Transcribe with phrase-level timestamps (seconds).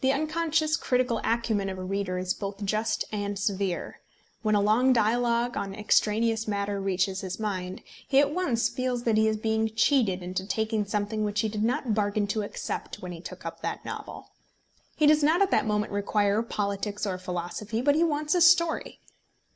[0.00, 3.98] The unconscious critical acumen of a reader is both just and severe.
[4.42, 9.16] When a long dialogue on extraneous matter reaches his mind, he at once feels that
[9.16, 13.10] he is being cheated into taking something which he did not bargain to accept when
[13.10, 14.30] he took up that novel.
[14.94, 19.00] He does not at that moment require politics or philosophy, but he wants his story.